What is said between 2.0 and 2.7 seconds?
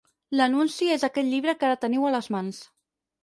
a les mans.